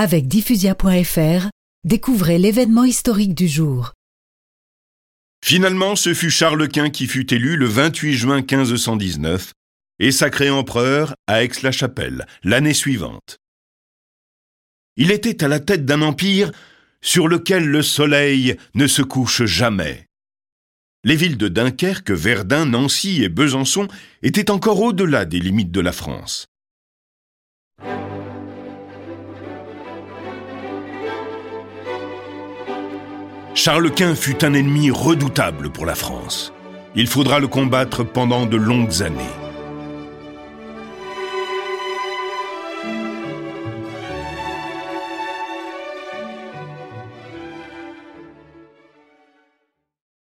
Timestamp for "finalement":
5.44-5.96